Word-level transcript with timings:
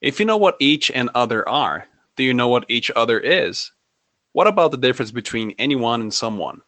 If 0.00 0.20
you 0.20 0.26
know 0.26 0.36
what 0.36 0.54
each 0.60 0.92
and 0.94 1.10
other 1.12 1.42
are, 1.48 1.88
do 2.16 2.22
you 2.22 2.32
know 2.32 2.46
what 2.46 2.64
each 2.68 2.88
other 2.94 3.18
is? 3.18 3.72
What 4.32 4.46
about 4.46 4.70
the 4.70 4.76
difference 4.76 5.10
between 5.10 5.56
anyone 5.58 6.00
and 6.00 6.14
someone? 6.14 6.60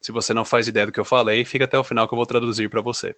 Se 0.00 0.10
você 0.10 0.32
não 0.32 0.46
faz 0.46 0.66
ideia 0.66 0.86
do 0.86 0.92
que 0.92 0.98
eu 0.98 1.04
falei, 1.04 1.44
fica 1.44 1.66
até 1.66 1.78
o 1.78 1.84
final 1.84 2.08
que 2.08 2.14
eu 2.14 2.16
vou 2.16 2.24
traduzir 2.24 2.70
para 2.70 2.80
você. 2.80 3.14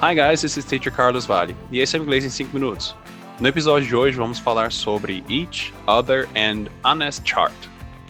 Hi 0.00 0.14
guys, 0.14 0.42
this 0.42 0.56
is 0.56 0.64
Teacher 0.64 0.92
Carlos 0.92 1.26
Vale, 1.26 1.56
e 1.72 1.80
esse 1.80 1.96
é 1.96 2.00
o 2.00 2.04
Inglês 2.04 2.24
em 2.24 2.30
5 2.30 2.54
minutos. 2.54 2.94
No 3.40 3.48
episódio 3.48 3.88
de 3.88 3.96
hoje 3.96 4.16
vamos 4.16 4.38
falar 4.38 4.70
sobre 4.70 5.24
each, 5.28 5.74
other 5.88 6.28
and 6.36 6.68
honest 6.84 7.28
chart, 7.28 7.52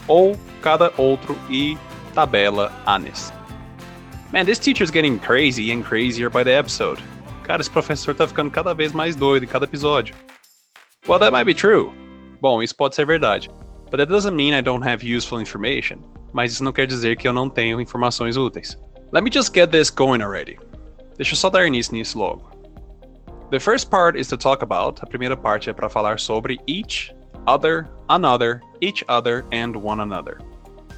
ou 0.07 0.39
cada 0.61 0.93
outro 0.99 1.39
e 1.49 1.79
tabela 2.13 2.71
honest. 2.87 3.33
Man, 4.31 4.45
this 4.45 4.59
teacher's 4.59 4.91
getting 4.91 5.19
crazy 5.19 5.73
and 5.73 5.83
crazier 5.83 6.29
by 6.29 6.45
the 6.45 6.59
episode. 6.59 7.03
Cara, 7.49 7.63
esse 7.63 7.71
professor 7.71 8.15
tá 8.15 8.29
ficando 8.29 8.51
cada 8.51 8.75
vez 8.75 8.93
mais 8.93 9.17
doido 9.17 9.45
em 9.45 9.49
cada 9.49 9.65
episódio. 9.65 10.15
Well, 11.09 11.19
that 11.19 11.33
might 11.33 11.47
be 11.47 11.55
true. 11.55 11.91
Bom, 12.43 12.63
isso 12.63 12.77
pode 12.77 12.95
ser 12.95 13.07
verdade. 13.07 13.49
But 13.91 14.01
that 14.01 14.13
doesn't 14.13 14.37
mean 14.37 14.53
I 14.53 14.61
don't 14.61 14.87
have 14.87 15.03
useful 15.03 15.41
information. 15.41 15.97
Mas 16.35 16.53
isso 16.53 16.63
não 16.63 16.73
quer 16.73 16.87
dizer 16.87 17.17
que 17.17 17.27
eu 17.27 17.33
não 17.33 17.49
tenho 17.49 17.81
informações 17.81 18.37
úteis. 18.37 18.77
Let 19.13 19.25
me 19.25 19.31
just 19.33 19.55
get 19.55 19.71
this 19.71 19.89
going 19.89 20.21
already. 20.21 20.59
Deixa 21.17 21.33
eu 21.33 21.39
só 21.39 21.49
dar 21.49 21.67
início 21.67 21.95
nisso 21.95 22.19
logo. 22.19 22.51
The 23.51 23.59
first 23.59 23.89
part 23.89 24.21
is 24.21 24.29
to 24.29 24.37
talk 24.37 24.63
about. 24.63 25.03
A 25.03 25.07
primeira 25.07 25.35
parte 25.35 25.71
é 25.71 25.73
para 25.73 25.89
falar 25.89 26.21
sobre 26.21 26.61
each, 26.67 27.15
other, 27.47 27.89
another, 28.11 28.61
each 28.83 29.03
other 29.09 29.47
and 29.55 29.75
one 29.75 30.03
another. 30.03 30.37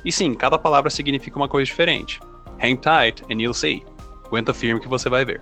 E 0.04 0.10
sim, 0.10 0.34
cada 0.34 0.58
palavra 0.58 0.90
significa 0.90 1.36
uma 1.36 1.48
coisa 1.48 1.66
diferente. 1.66 2.18
Hang 2.60 2.76
tight 2.76 3.22
and 3.30 3.40
you'll 3.40 3.54
see. 3.54 3.84
Aguenta 4.26 4.52
firme 4.52 4.80
que 4.80 4.88
você 4.88 5.08
vai 5.08 5.24
ver. 5.24 5.40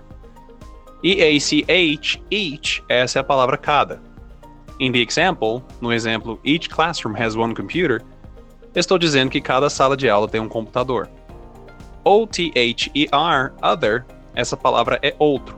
EACH, 1.03 2.21
each, 2.29 2.83
essa 2.89 3.19
é 3.19 3.21
a 3.21 3.23
palavra 3.23 3.57
cada. 3.57 4.01
In 4.79 4.91
the 4.91 4.99
example, 4.99 5.63
no 5.81 5.93
exemplo 5.93 6.39
each 6.43 6.69
classroom 6.69 7.15
has 7.15 7.35
one 7.35 7.53
computer, 7.53 8.01
estou 8.75 8.97
dizendo 8.97 9.29
que 9.29 9.41
cada 9.41 9.69
sala 9.69 9.95
de 9.95 10.09
aula 10.09 10.27
tem 10.27 10.41
um 10.41 10.49
computador. 10.49 11.09
O-T-H-E-R, 12.03 13.51
other, 13.61 14.05
essa 14.35 14.55
palavra 14.55 14.99
é 15.01 15.15
outro. 15.19 15.57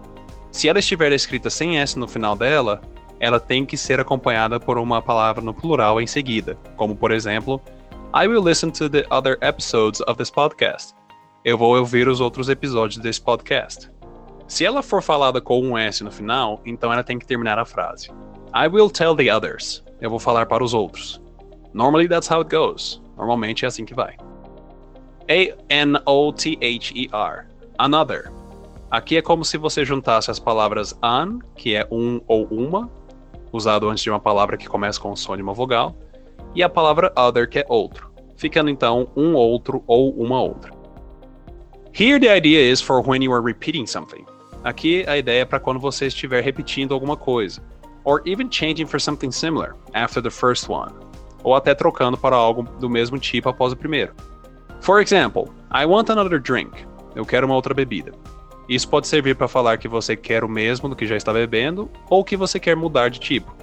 Se 0.52 0.68
ela 0.68 0.80
estiver 0.80 1.12
escrita 1.12 1.50
sem 1.50 1.80
S 1.80 1.98
no 1.98 2.08
final 2.08 2.36
dela, 2.36 2.82
ela 3.20 3.40
tem 3.40 3.66
que 3.66 3.78
ser 3.78 4.00
acompanhada 4.00 4.60
por 4.60 4.78
uma 4.78 5.02
palavra 5.02 5.44
no 5.44 5.54
plural 5.54 6.02
em 6.02 6.08
seguida, 6.08 6.58
como 6.76 6.96
por 6.96 7.12
exemplo, 7.12 7.62
I 8.14 8.28
will 8.28 8.44
listen 8.44 8.72
to 8.72 8.90
the 8.90 9.06
other 9.10 9.38
episodes 9.42 10.02
of 10.08 10.18
this 10.18 10.30
podcast. 10.30 10.94
Eu 11.46 11.58
vou 11.58 11.78
ouvir 11.78 12.08
os 12.08 12.20
outros 12.20 12.50
episódios 12.50 13.02
desse 13.02 13.22
podcast. 13.22 13.90
Se 14.52 14.66
ela 14.66 14.84
for 14.84 15.02
falada 15.02 15.40
com 15.40 15.62
um 15.62 15.78
S 15.78 16.04
no 16.04 16.12
final, 16.12 16.60
então 16.66 16.92
ela 16.92 17.06
tem 17.06 17.18
que 17.18 17.26
terminar 17.26 17.58
a 17.58 17.64
frase. 17.64 18.10
I 18.54 18.68
will 18.68 18.90
tell 18.90 19.16
the 19.16 19.34
others. 19.34 19.82
Eu 20.02 20.10
vou 20.10 20.20
falar 20.20 20.46
para 20.46 20.62
os 20.62 20.74
outros. 20.74 21.22
Normally 21.74 22.10
that's 22.10 22.30
how 22.30 22.40
it 22.40 22.54
goes. 22.54 23.02
Normalmente 23.16 23.64
é 23.64 23.70
assim 23.70 23.86
que 23.86 23.94
vai. 23.94 24.18
A-N-O-T-H-E-R. 25.30 25.56
Another. 27.80 28.30
Aqui 28.92 29.16
é 29.16 29.22
como 29.22 29.46
se 29.46 29.58
você 29.58 29.86
juntasse 29.86 30.30
as 30.30 30.38
palavras 30.38 30.94
an, 31.02 31.40
que 31.56 31.74
é 31.74 31.88
um 31.90 32.20
ou 32.28 32.44
uma, 32.48 32.92
usado 33.54 33.88
antes 33.88 34.04
de 34.04 34.10
uma 34.10 34.20
palavra 34.20 34.58
que 34.58 34.68
começa 34.68 35.00
com 35.00 35.14
o 35.14 35.16
som 35.16 35.38
de 35.38 35.42
uma 35.42 35.54
vogal, 35.54 35.96
e 36.54 36.62
a 36.62 36.68
palavra 36.68 37.14
other, 37.18 37.50
que 37.50 37.60
é 37.60 37.66
outro, 37.70 38.12
ficando 38.36 38.70
então 38.70 39.08
um 39.16 39.34
outro 39.34 39.82
ou 39.88 40.12
uma 40.12 40.42
outra. 40.42 40.74
Here 41.98 42.20
the 42.20 42.36
idea 42.36 42.70
is 42.70 42.82
for 42.82 43.02
when 43.02 43.24
you 43.24 43.32
are 43.32 43.42
repeating 43.42 43.86
something. 43.86 44.26
Aqui 44.64 45.04
a 45.08 45.18
ideia 45.18 45.42
é 45.42 45.46
para 45.46 45.60
quando 45.60 45.80
você 45.80 46.06
estiver 46.08 46.44
repetindo 46.44 46.94
alguma 46.94 47.18
coisa 47.18 47.62
or 48.04 48.22
even 48.26 48.50
changing 48.50 48.86
for 48.86 49.00
something 49.00 49.32
similar 49.32 49.76
after 49.94 50.22
the 50.22 50.30
first 50.30 50.70
one, 50.70 50.92
ou 51.44 51.56
até 51.56 51.74
trocando 51.74 52.18
para 52.18 52.36
algo 52.36 52.64
do 52.80 52.90
mesmo 52.90 53.18
tipo 53.18 53.50
após 53.50 53.74
o 53.74 53.78
primeiro. 53.78 54.14
For 54.82 55.00
example, 55.02 55.50
I 55.72 55.86
want 55.86 56.10
another 56.10 56.40
drink. 56.40 56.86
Eu 57.16 57.26
quero 57.26 57.46
uma 57.46 57.56
outra 57.56 57.74
bebida. 57.74 58.12
Isso 58.70 58.88
pode 58.88 59.08
servir 59.08 59.36
para 59.36 59.48
falar 59.48 59.78
que 59.78 59.88
você 59.88 60.16
quer 60.16 60.44
o 60.44 60.50
mesmo 60.50 60.88
do 60.88 60.96
que 60.96 61.06
já 61.06 61.16
está 61.16 61.34
bebendo 61.34 61.90
ou 62.10 62.24
que 62.24 62.38
você 62.38 62.60
quer 62.60 62.76
mudar 62.76 63.10
de 63.10 63.20
tipo. 63.20 63.54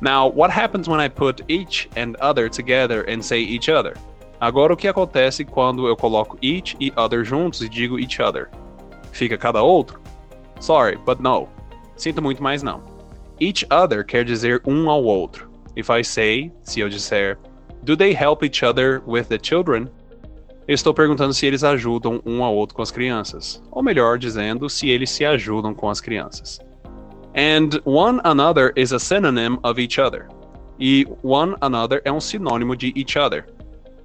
Now, 0.00 0.32
what 0.34 0.52
happens 0.52 0.88
when 0.88 1.04
I 1.04 1.08
put 1.08 1.44
each 1.48 1.88
and 1.96 2.14
other 2.20 2.48
together 2.50 3.04
and 3.08 3.22
say 3.22 3.40
each 3.40 3.70
other? 3.70 3.94
Agora, 4.40 4.74
o 4.74 4.76
que 4.76 4.88
acontece 4.88 5.44
quando 5.44 5.86
eu 5.86 5.96
coloco 5.96 6.36
each 6.42 6.76
e 6.80 6.92
other 6.96 7.24
juntos 7.24 7.60
e 7.60 7.68
digo 7.68 7.98
each 7.98 8.20
other? 8.20 8.48
Fica 9.12 9.38
cada 9.38 9.62
outro? 9.62 10.03
Sorry, 10.60 10.96
but 10.96 11.20
no. 11.20 11.48
Sinto 11.96 12.22
muito, 12.22 12.42
mas 12.42 12.62
não. 12.62 12.82
Each 13.40 13.66
other 13.70 14.04
quer 14.04 14.24
dizer 14.24 14.62
um 14.66 14.88
ao 14.88 15.02
outro. 15.02 15.50
If 15.76 15.90
I 15.90 16.04
say, 16.04 16.52
se 16.62 16.80
eu 16.80 16.88
disser, 16.88 17.38
do 17.82 17.96
they 17.96 18.14
help 18.14 18.42
each 18.42 18.64
other 18.64 19.02
with 19.06 19.24
the 19.24 19.38
children? 19.42 19.88
Eu 20.66 20.74
estou 20.74 20.94
perguntando 20.94 21.34
se 21.34 21.44
eles 21.44 21.62
ajudam 21.62 22.22
um 22.24 22.42
ao 22.42 22.54
outro 22.54 22.74
com 22.74 22.82
as 22.82 22.90
crianças. 22.90 23.62
Ou 23.70 23.82
melhor, 23.82 24.18
dizendo 24.18 24.70
se 24.70 24.88
eles 24.88 25.10
se 25.10 25.24
ajudam 25.24 25.74
com 25.74 25.90
as 25.90 26.00
crianças. 26.00 26.58
And 27.34 27.80
one 27.84 28.20
another 28.24 28.72
is 28.76 28.92
a 28.92 28.98
synonym 28.98 29.58
of 29.62 29.80
each 29.80 30.00
other. 30.00 30.28
E 30.78 31.06
one 31.22 31.54
another 31.60 32.00
é 32.04 32.12
um 32.12 32.20
sinônimo 32.20 32.76
de 32.76 32.92
each 32.96 33.18
other. 33.18 33.44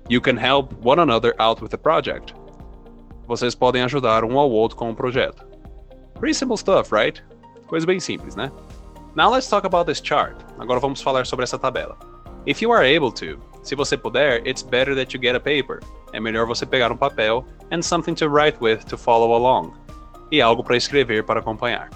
You 0.09 0.19
can 0.19 0.37
help 0.37 0.73
one 0.83 0.99
another 0.99 1.35
out 1.37 1.63
with 1.63 1.73
a 1.73 1.77
project. 1.77 2.33
Vocês 3.27 3.53
podem 3.53 3.83
ajudar 3.83 4.25
um 4.25 4.37
ao 4.37 4.49
outro 4.49 4.75
com 4.75 4.89
um 4.89 4.95
projeto. 4.95 5.48
Pretty 6.19 6.33
simple 6.33 6.57
stuff, 6.57 6.91
right? 6.91 7.21
Coisa 7.67 7.85
bem 7.85 7.99
simples, 7.99 8.35
né? 8.35 8.51
Now 9.15 9.29
let's 9.31 9.47
talk 9.47 9.65
about 9.65 9.85
this 9.85 10.01
chart. 10.01 10.35
Agora 10.59 10.79
vamos 10.79 11.01
falar 11.01 11.25
sobre 11.25 11.43
essa 11.43 11.57
tabela. 11.57 11.97
If 12.45 12.61
you 12.61 12.71
are 12.71 12.83
able 12.83 13.11
to, 13.13 13.39
se 13.63 13.75
você 13.75 13.97
puder, 13.97 14.41
it's 14.45 14.61
better 14.61 14.95
that 14.95 15.13
you 15.13 15.19
get 15.19 15.35
a 15.35 15.39
paper. 15.39 15.81
É 16.13 16.19
melhor 16.19 16.45
você 16.45 16.65
pegar 16.65 16.91
um 16.91 16.97
papel 16.97 17.45
and 17.71 17.81
something 17.81 18.15
to 18.15 18.29
write 18.29 18.57
with 18.59 18.85
to 18.85 18.97
follow 18.97 19.33
along. 19.33 19.73
E 20.31 20.41
algo 20.41 20.63
para 20.63 20.77
escrever 20.77 21.23
para 21.23 21.39
acompanhar. 21.39 21.89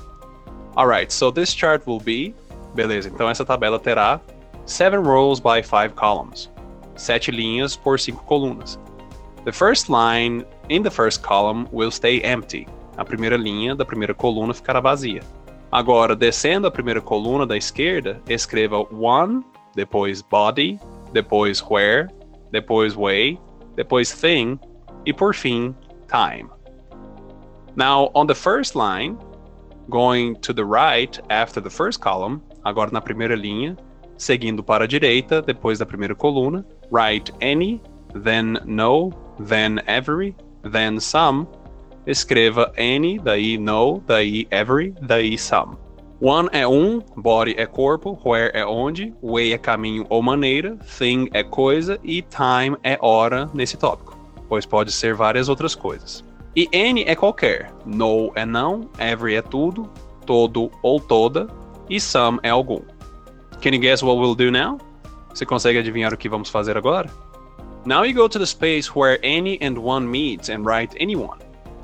Alright, 0.76 1.12
so 1.14 1.32
this 1.32 1.54
chart 1.54 1.86
will 1.88 2.00
be. 2.00 2.34
Beleza, 2.74 3.10
então 3.10 3.30
essa 3.30 3.46
tabela 3.46 3.80
terá 3.80 4.20
seven 4.66 5.02
rows 5.02 5.40
by 5.40 5.62
five 5.62 5.94
columns. 5.96 6.50
Sete 6.96 7.32
linhas 7.32 7.76
por 7.76 8.00
cinco 8.00 8.24
colunas. 8.26 8.80
The 9.46 9.52
first 9.52 9.90
line 9.90 10.46
in 10.70 10.84
the 10.84 10.92
first 10.92 11.22
column 11.22 11.68
will 11.72 11.92
stay 11.92 12.22
empty. 12.22 12.68
A 12.96 13.04
primeira 13.04 13.38
linha 13.38 13.76
da 13.76 13.86
primeira 13.86 14.14
coluna 14.14 14.54
ficará 14.54 14.80
vazia. 14.80 15.22
Agora, 15.72 16.16
descendo 16.16 16.68
a 16.68 16.72
primeira 16.72 17.02
coluna 17.02 17.48
da 17.48 17.58
esquerda, 17.58 18.22
escreva 18.30 18.78
one, 18.92 19.44
depois 19.76 20.22
body, 20.22 20.80
depois 21.12 21.60
where, 21.62 22.08
depois 22.52 22.96
way, 22.96 23.40
depois 23.76 24.12
thing 24.12 24.60
e 25.06 25.12
por 25.12 25.34
fim 25.34 25.76
time. 26.08 26.50
Now, 27.76 28.12
on 28.14 28.28
the 28.28 28.36
first 28.36 28.76
line, 28.76 29.18
going 29.90 30.36
to 30.42 30.54
the 30.54 30.64
right 30.64 31.20
after 31.30 31.60
the 31.60 31.70
first 31.70 32.00
column, 32.00 32.42
agora 32.64 32.92
na 32.92 33.02
primeira 33.02 33.36
linha, 33.36 33.76
seguindo 34.16 34.64
para 34.64 34.86
a 34.86 34.88
direita, 34.88 35.42
depois 35.42 35.80
da 35.80 35.86
primeira 35.86 36.14
coluna, 36.14 36.64
write 36.92 37.32
any, 37.42 37.82
then 38.14 38.60
no, 38.66 39.12
then 39.40 39.82
every, 39.88 40.36
then 40.64 41.00
some, 41.00 41.48
escreva 42.06 42.72
any, 42.78 43.20
daí 43.20 43.58
no, 43.58 44.02
daí 44.06 44.48
every, 44.52 44.94
daí 45.02 45.38
some. 45.38 45.76
One 46.22 46.48
é 46.54 46.66
um, 46.66 47.02
body 47.18 47.54
é 47.58 47.66
corpo, 47.66 48.18
where 48.26 48.50
é 48.54 48.66
onde, 48.66 49.14
way 49.22 49.52
é 49.52 49.58
caminho 49.58 50.06
ou 50.10 50.22
maneira, 50.22 50.78
thing 50.98 51.28
é 51.34 51.44
coisa 51.44 52.00
e 52.04 52.22
time 52.22 52.78
é 52.82 52.98
hora 53.02 53.50
nesse 53.54 53.76
tópico, 53.76 54.18
pois 54.48 54.66
pode 54.66 54.92
ser 54.92 55.14
várias 55.14 55.50
outras 55.50 55.76
coisas. 55.76 56.24
E 56.56 56.70
any 56.74 57.04
é 57.04 57.16
qualquer, 57.16 57.74
no 57.86 58.32
é 58.36 58.46
não, 58.46 58.90
every 59.00 59.36
é 59.36 59.42
tudo, 59.42 59.90
todo 60.26 60.72
ou 60.82 61.00
toda 61.00 61.48
e 61.90 62.00
some 62.00 62.40
é 62.42 62.50
algum. 62.50 62.82
Can 63.60 63.72
you 63.72 63.80
guess 63.80 64.02
what 64.02 64.18
we'll 64.18 64.36
do 64.36 64.52
now? 64.52 64.78
Você 65.34 65.46
consegue 65.46 65.80
adivinhar 65.80 66.14
o 66.14 66.18
que 66.18 66.30
vamos 66.30 66.50
fazer 66.50 66.78
agora? 66.78 67.10
Now 67.86 68.06
you 68.06 68.14
go 68.14 68.30
to 68.30 68.40
the 68.40 68.46
space 68.46 68.90
where 68.96 69.20
any 69.24 69.58
and 69.62 69.78
one 69.78 70.08
meets 70.08 70.50
and 70.50 70.64
write 70.64 70.96
anyone. 71.02 71.40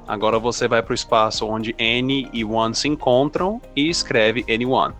Agora 0.10 0.40
você 0.40 0.68
vai 0.68 0.82
para 0.82 0.92
o 0.92 0.96
espaço 0.96 1.46
onde 1.46 1.76
any 1.80 2.28
e 2.34 2.44
one 2.44 2.74
se 2.74 2.88
encontram 2.88 3.62
e 3.76 3.90
escreve 3.90 4.44
anyone. 4.52 4.96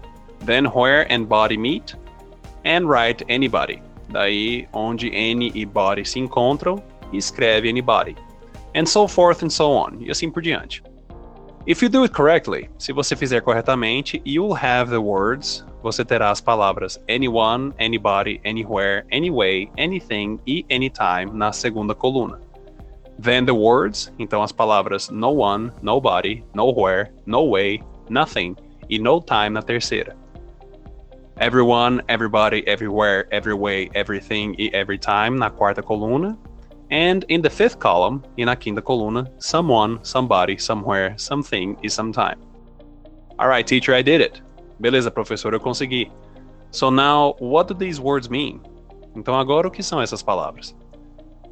Then 0.46 0.68
where 0.68 1.12
and 1.12 1.24
body 1.24 1.58
meet 1.58 1.98
and 2.64 2.86
write 2.86 3.26
anybody. 3.28 3.82
Daí 4.10 4.68
onde 4.72 5.08
any 5.08 5.52
e 5.56 5.66
body 5.66 6.06
se 6.06 6.20
encontram 6.20 6.84
escreve 7.12 7.68
anybody. 7.68 8.16
And 8.76 8.86
so 8.86 9.08
forth 9.08 9.44
and 9.44 9.50
so 9.50 9.72
on. 9.72 9.98
E 10.00 10.12
assim 10.12 10.30
por 10.30 10.44
diante. 10.44 10.84
If 11.66 11.82
you 11.82 11.90
do 11.90 12.04
it 12.04 12.14
correctly, 12.14 12.70
se 12.78 12.94
você 12.94 13.16
fizer 13.16 13.42
corretamente, 13.42 14.22
you'll 14.24 14.56
have 14.56 14.92
the 14.92 15.00
words. 15.00 15.66
Você 15.82 16.06
terá 16.06 16.30
as 16.30 16.40
palavras 16.40 17.00
anyone, 17.10 17.74
anybody, 17.80 18.40
anywhere, 18.46 19.08
anyway, 19.12 19.72
anything 19.76 20.40
e 20.46 20.64
anytime 20.70 21.32
na 21.34 21.52
segunda 21.52 21.96
coluna. 21.96 22.40
Then 23.22 23.46
the 23.46 23.54
words, 23.54 24.12
então 24.18 24.42
as 24.42 24.52
palavras 24.52 25.10
no 25.10 25.32
one, 25.32 25.72
nobody, 25.82 26.44
nowhere, 26.54 27.12
no 27.26 27.44
way, 27.44 27.82
nothing 28.10 28.56
e 28.90 28.98
no 28.98 29.20
time 29.20 29.54
na 29.54 29.62
terceira. 29.62 30.16
everyone, 31.40 32.02
everybody, 32.10 32.68
everywhere, 32.68 33.28
every 33.32 33.54
way, 33.54 33.90
everything 33.96 34.56
e 34.60 34.70
every 34.74 34.98
time 34.98 35.38
na 35.38 35.50
quarta 35.50 35.82
coluna. 35.82 36.38
And 36.92 37.24
in 37.30 37.42
the 37.42 37.50
fifth 37.50 37.80
column, 37.80 38.24
e 38.38 38.44
na 38.44 38.56
quinta 38.56 38.82
coluna, 38.82 39.30
someone, 39.38 40.00
somebody, 40.04 40.58
somewhere, 40.58 41.14
something 41.18 41.78
e 41.84 41.90
sometime. 41.90 42.40
Alright, 43.40 43.68
teacher, 43.68 43.94
I 43.94 44.02
did 44.02 44.22
it. 44.22 44.42
Beleza, 44.82 45.12
professor, 45.12 45.54
eu 45.54 45.60
consegui. 45.60 46.12
So 46.72 46.90
now, 46.90 47.36
what 47.40 47.68
do 47.68 47.74
these 47.74 48.02
words 48.02 48.30
mean? 48.30 48.60
Então 49.16 49.40
agora 49.40 49.68
o 49.68 49.72
que 49.72 49.84
são 49.84 50.02
essas 50.02 50.22
palavras? 50.22 50.76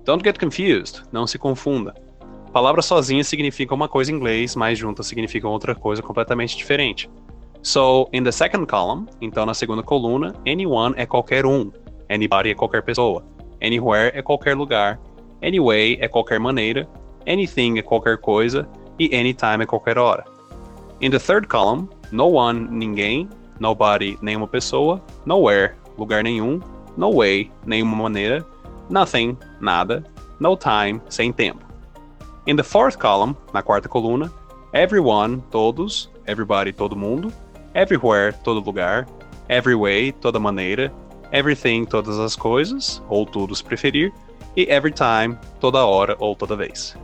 Don't 0.08 0.24
get 0.24 0.40
confused, 0.40 1.04
não 1.12 1.28
se 1.28 1.38
confunda. 1.38 1.94
Palavras 2.54 2.86
sozinhas 2.86 3.28
significam 3.28 3.76
uma 3.76 3.90
coisa 3.90 4.10
em 4.10 4.16
inglês, 4.16 4.56
mas 4.56 4.80
juntas 4.80 5.06
significam 5.06 5.52
outra 5.52 5.76
coisa 5.76 6.02
completamente 6.02 6.56
diferente. 6.56 7.10
So, 7.62 8.08
in 8.14 8.24
the 8.24 8.32
second 8.32 8.68
column, 8.68 9.08
então 9.20 9.46
na 9.46 9.54
segunda 9.54 9.84
coluna, 9.84 10.34
anyone 10.48 10.96
é 10.98 11.06
qualquer 11.06 11.46
um, 11.46 11.74
anybody 12.10 12.52
é 12.52 12.56
qualquer 12.56 12.84
pessoa, 12.84 13.22
anywhere 13.62 14.18
é 14.18 14.22
qualquer 14.22 14.56
lugar, 14.56 14.98
anyway 15.44 15.98
é 16.00 16.08
qualquer 16.08 16.40
maneira, 16.40 16.88
anything 17.28 17.78
é 17.78 17.82
qualquer 17.82 18.18
coisa. 18.18 18.66
E 18.98 19.14
anytime 19.14 19.64
é 19.64 19.66
qualquer 19.66 19.98
hora. 19.98 20.24
In 21.02 21.12
the 21.12 21.20
third 21.20 21.50
column, 21.50 21.90
no 22.14 22.30
one, 22.30 22.70
ninguém, 22.72 23.28
nobody, 23.60 24.18
nenhuma 24.22 24.48
pessoa, 24.48 25.04
nowhere, 25.26 25.74
lugar 25.98 26.24
nenhum, 26.24 26.62
no 26.96 27.12
way, 27.12 27.52
nenhuma 27.66 27.96
maneira, 27.96 28.44
nothing, 28.90 29.38
nada, 29.60 30.04
no 30.40 30.56
time, 30.56 31.02
sem 31.10 31.32
tempo. 31.32 31.66
In 32.46 32.56
the 32.56 32.64
fourth 32.64 32.98
column, 32.98 33.36
na 33.54 33.62
quarta 33.62 33.90
coluna, 33.90 34.32
everyone, 34.74 35.42
todos, 35.52 36.10
everybody, 36.26 36.72
todo 36.72 36.96
mundo, 36.96 37.32
everywhere, 37.76 38.32
todo 38.44 38.60
lugar, 38.60 39.06
every 39.50 39.76
way, 39.76 40.12
toda 40.12 40.40
maneira, 40.40 40.92
everything, 41.32 41.86
todas 41.86 42.18
as 42.20 42.36
coisas, 42.36 43.02
ou 43.10 43.26
tudo 43.26 43.56
se 43.56 43.64
preferir, 43.64 44.14
e 44.56 44.66
every 44.70 44.92
time, 44.92 45.38
toda 45.60 45.86
hora 45.86 46.16
ou 46.20 46.36
toda 46.36 46.56
vez. 46.56 46.96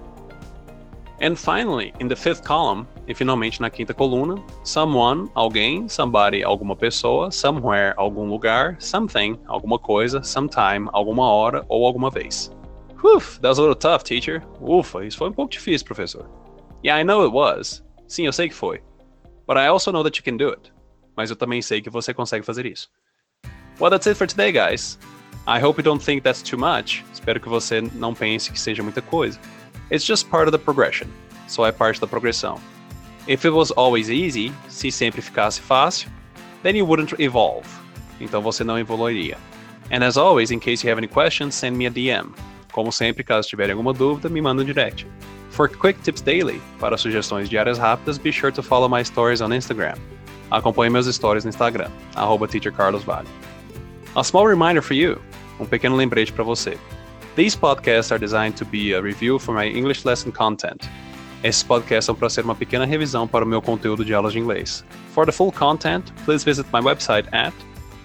And 1.24 1.40
finally, 1.40 1.94
in 2.02 2.10
the 2.10 2.18
fifth 2.18 2.44
column, 2.44 2.86
e 3.08 3.14
finalmente 3.14 3.62
na 3.62 3.70
quinta 3.70 3.94
coluna, 3.94 4.36
someone, 4.66 5.30
alguém, 5.34 5.88
somebody, 5.88 6.44
alguma 6.44 6.76
pessoa, 6.76 7.32
somewhere, 7.32 7.94
algum 7.96 8.30
lugar, 8.30 8.76
something, 8.78 9.40
alguma 9.48 9.80
coisa, 9.80 10.22
sometime, 10.22 10.90
alguma 10.92 11.24
hora 11.24 11.64
ou 11.70 11.86
alguma 11.86 12.10
vez. 12.10 12.52
Whew, 13.02 13.22
that 13.40 13.48
was 13.48 13.58
a 13.58 13.62
little 13.62 13.74
tough, 13.74 14.04
teacher. 14.04 14.44
Ufa, 14.60 15.06
isso 15.06 15.18
foi 15.18 15.30
um 15.30 15.32
pouco 15.32 15.50
difícil, 15.50 15.86
professor. 15.86 16.30
Yeah, 16.84 17.00
I 17.00 17.06
know 17.06 17.26
it 17.26 17.32
was. 17.32 17.82
Sim, 18.06 18.26
eu 18.26 18.34
sei 18.34 18.50
que 18.50 18.56
foi. 18.56 18.82
But 19.48 19.56
I 19.56 19.68
also 19.68 19.94
know 19.94 20.04
that 20.04 20.18
you 20.18 20.24
can 20.26 20.36
do 20.36 20.50
it. 20.50 20.74
Mas 21.16 21.30
eu 21.30 21.38
também 21.38 21.62
sei 21.62 21.82
que 21.82 21.90
você 21.90 22.14
consegue 22.14 22.46
fazer 22.46 22.66
isso. 22.66 22.90
Well, 23.80 23.90
that's 23.90 24.08
it 24.08 24.18
for 24.18 24.28
today, 24.28 24.52
guys. 24.52 25.00
I 25.48 25.64
hope 25.64 25.80
you 25.80 25.84
don't 25.84 26.04
think 26.04 26.22
that's 26.24 26.42
too 26.42 26.58
much. 26.58 27.02
Espero 27.14 27.40
que 27.40 27.48
você 27.48 27.80
não 27.80 28.14
pense 28.14 28.52
que 28.52 28.60
seja 28.60 28.84
muita 28.84 29.02
coisa. 29.02 29.40
It's 29.94 30.04
just 30.04 30.28
part 30.28 30.48
of 30.48 30.54
the 30.54 30.58
progression. 30.58 31.08
Só 31.48 31.68
é 31.68 31.72
parte 31.72 32.02
da 32.02 32.08
progressão. 32.08 32.60
If 33.28 33.46
it 33.46 33.52
was 33.52 33.72
always 33.78 34.10
easy, 34.10 34.52
se 34.68 34.92
sempre 34.92 35.22
ficasse 35.22 35.62
fácil, 35.62 36.10
then 36.64 36.76
you 36.76 36.84
wouldn't 36.84 37.14
evolve. 37.22 37.68
Então 38.20 38.42
você 38.42 38.64
não 38.64 38.80
evoluiria. 38.80 39.38
And 39.92 40.04
as 40.04 40.18
always, 40.18 40.50
in 40.50 40.60
case 40.60 40.84
you 40.84 40.92
have 40.92 40.98
any 40.98 41.08
questions, 41.08 41.54
send 41.54 41.78
me 41.78 41.86
a 41.86 41.92
DM. 41.92 42.34
Como 42.72 42.92
sempre, 42.92 43.24
caso 43.24 43.48
tiverem 43.48 43.74
alguma 43.74 43.94
dúvida, 43.94 44.30
me 44.30 44.42
manda 44.42 44.64
um 44.64 44.66
direct. 44.66 45.06
For 45.52 45.70
quick 45.70 46.02
tips 46.02 46.22
daily, 46.24 46.60
para 46.80 46.98
sugestões 46.98 47.48
diárias 47.48 47.78
rápidas, 47.78 48.18
be 48.18 48.32
sure 48.32 48.52
to 48.52 48.64
follow 48.64 48.90
my 48.90 49.04
stories 49.04 49.42
on 49.42 49.52
Instagram. 49.52 50.00
Acompanhe 50.50 50.90
meus 50.90 51.06
stories 51.06 51.46
no 51.46 51.52
Instagram, 51.52 51.92
arroba 52.16 52.48
teachercarlosvale. 52.48 53.28
A 54.16 54.24
small 54.24 54.48
reminder 54.48 54.82
for 54.82 54.96
you, 54.96 55.22
um 55.60 55.68
pequeno 55.68 55.96
lembrete 55.96 56.34
para 56.34 56.44
você. 56.44 56.80
These 57.36 57.56
podcasts 57.56 58.12
are 58.12 58.20
designed 58.20 58.56
to 58.58 58.66
be 58.66 58.94
a 58.94 59.02
review 59.02 59.40
for 59.40 59.56
my 59.56 59.66
English 59.66 60.06
lesson 60.06 60.32
content. 60.32 60.88
Esses 61.44 61.64
podcasts 61.64 62.06
são 62.06 62.16
para 62.16 62.30
ser 62.30 62.44
uma 62.44 62.54
pequena 62.54 62.86
revisão 62.86 63.28
para 63.28 63.44
o 63.44 63.48
meu 63.48 63.62
conteúdo 63.62 64.06
de 64.06 64.14
aulas 64.14 64.34
de 64.34 64.40
inglês. 64.40 64.86
For 65.14 65.26
the 65.26 65.32
full 65.32 65.52
content, 65.52 66.12
please 66.26 66.46
visit 66.46 66.68
my 66.72 66.80
website 66.80 67.28
at 67.34 67.54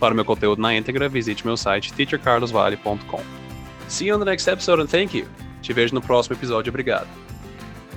Para 0.01 0.15
o 0.15 0.17
meu 0.17 0.25
conteúdo 0.25 0.63
na 0.63 0.75
íntegra, 0.75 1.09
visite 1.09 1.45
meu 1.45 1.57
site 1.57 1.93
teachercarlosvale.com. 1.93 3.21
See 3.89 4.07
you 4.07 4.17
on 4.17 4.19
the 4.19 4.25
next 4.25 4.49
episode 4.49 4.81
and 4.81 4.87
thank 4.87 5.17
you. 5.17 5.27
Te 5.61 5.73
vejo 5.73 5.95
no 5.95 6.01
próximo 6.01 6.37
episódio, 6.37 6.71
obrigado. 6.71 7.09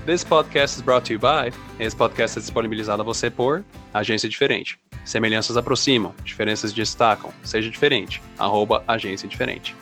This 0.06 0.24
podcast 0.24 0.78
is 0.78 0.82
brought 0.84 1.06
to 1.08 1.14
you 1.14 1.20
by. 1.20 1.56
Esse 1.80 1.96
podcast 1.96 2.40
é 2.40 2.42
disponibilizado 2.42 3.04
a 3.04 3.06
você 3.06 3.30
por 3.30 3.64
Agência 3.94 4.28
Diferente. 4.28 4.80
Semelhanças 5.06 5.58
aproximam, 5.58 6.14
diferenças 6.24 6.74
destacam. 6.74 7.32
Seja 7.44 7.70
diferente. 7.70 8.22
Arroba 8.38 8.84
Agência 8.88 9.30
Diferente. 9.30 9.76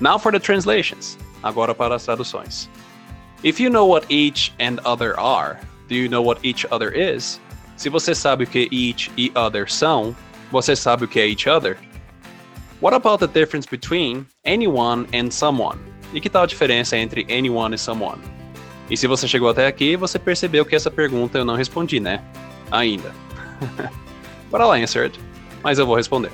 Now 0.00 0.18
for 0.18 0.32
the 0.32 0.40
translations. 0.40 1.16
Agora 1.42 1.74
para 1.74 1.94
as 1.94 2.04
traduções. 2.04 2.68
If 3.42 3.60
you 3.60 3.68
know 3.68 3.86
what 3.86 4.06
each 4.08 4.52
and 4.58 4.80
other 4.84 5.18
are, 5.20 5.58
do 5.88 5.94
you 5.94 6.08
know 6.08 6.22
what 6.22 6.40
each 6.42 6.66
other 6.70 6.90
is? 6.90 7.40
Se 7.76 7.90
você 7.90 8.14
sabe 8.14 8.44
o 8.44 8.46
que 8.46 8.68
each 8.70 9.10
e 9.16 9.30
other 9.34 9.70
são, 9.70 10.16
você 10.50 10.74
sabe 10.74 11.04
o 11.04 11.08
que 11.08 11.20
é 11.20 11.28
each 11.28 11.48
other? 11.48 11.76
What 12.80 12.94
about 12.94 13.18
the 13.20 13.26
difference 13.26 13.66
between 13.68 14.26
anyone 14.44 15.06
and 15.12 15.30
someone? 15.30 15.78
E 16.12 16.20
que 16.20 16.30
tal 16.30 16.44
a 16.44 16.46
diferença 16.46 16.96
entre 16.96 17.26
anyone 17.30 17.74
e 17.74 17.78
someone? 17.78 18.20
E 18.90 18.96
se 18.96 19.06
você 19.06 19.26
chegou 19.26 19.48
até 19.48 19.66
aqui, 19.66 19.96
você 19.96 20.18
percebeu 20.18 20.64
que 20.64 20.76
essa 20.76 20.90
pergunta 20.90 21.38
eu 21.38 21.44
não 21.44 21.56
respondi, 21.56 21.98
né? 21.98 22.22
Ainda. 22.70 23.12
But 24.50 24.60
I'll 24.60 24.72
answer 24.72 25.04
it. 25.04 25.18
Mas 25.62 25.78
eu 25.78 25.86
vou 25.86 25.96
responder. 25.96 26.30